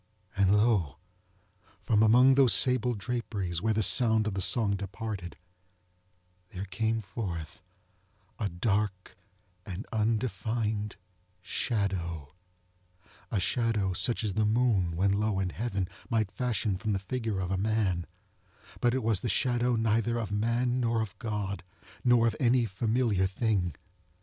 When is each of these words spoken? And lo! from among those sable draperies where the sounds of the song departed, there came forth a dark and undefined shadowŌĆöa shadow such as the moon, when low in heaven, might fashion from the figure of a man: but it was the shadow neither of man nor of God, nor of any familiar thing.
And 0.35 0.57
lo! 0.57 0.97
from 1.79 2.01
among 2.01 2.33
those 2.33 2.55
sable 2.55 2.95
draperies 2.95 3.61
where 3.61 3.75
the 3.75 3.83
sounds 3.83 4.27
of 4.27 4.33
the 4.33 4.41
song 4.41 4.75
departed, 4.75 5.37
there 6.49 6.65
came 6.65 7.01
forth 7.01 7.61
a 8.39 8.49
dark 8.49 9.15
and 9.63 9.85
undefined 9.93 10.95
shadowŌĆöa 11.45 12.29
shadow 13.37 13.93
such 13.93 14.23
as 14.23 14.33
the 14.33 14.43
moon, 14.43 14.95
when 14.95 15.11
low 15.13 15.39
in 15.39 15.49
heaven, 15.51 15.87
might 16.09 16.31
fashion 16.31 16.77
from 16.79 16.93
the 16.93 16.97
figure 16.97 17.39
of 17.39 17.51
a 17.51 17.55
man: 17.57 18.07
but 18.79 18.95
it 18.95 19.03
was 19.03 19.19
the 19.19 19.29
shadow 19.29 19.75
neither 19.75 20.17
of 20.17 20.31
man 20.31 20.79
nor 20.79 21.01
of 21.01 21.15
God, 21.19 21.63
nor 22.03 22.25
of 22.25 22.35
any 22.39 22.65
familiar 22.65 23.27
thing. 23.27 23.75